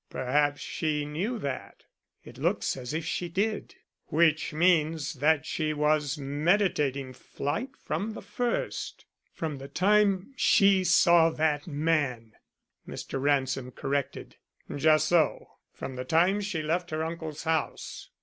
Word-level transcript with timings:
"Perhaps 0.09 0.61
she 0.61 1.05
knew 1.05 1.37
that." 1.37 1.85
"It 2.23 2.39
looks 2.39 2.75
as 2.75 2.91
if 2.91 3.05
she 3.05 3.29
did." 3.29 3.75
"Which 4.07 4.51
means 4.51 5.13
that 5.13 5.45
she 5.45 5.73
was 5.73 6.17
meditating 6.17 7.13
flight 7.13 7.77
from 7.77 8.13
the 8.13 8.23
first." 8.23 9.05
"From 9.31 9.59
the 9.59 9.67
time 9.67 10.33
she 10.35 10.83
saw 10.83 11.29
that 11.29 11.67
man," 11.67 12.33
Mr. 12.87 13.21
Ransom 13.21 13.69
corrected. 13.69 14.37
"Just 14.75 15.07
so; 15.09 15.49
from 15.71 15.95
the 15.97 16.03
time 16.05 16.41
she 16.41 16.63
left 16.63 16.89
her 16.89 17.03
uncle's 17.05 17.43
house. 17.43 18.09